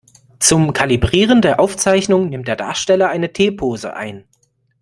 [0.39, 4.23] Zum Kalibrieren der Aufzeichnung nimmt der Darsteller eine T-Pose ein.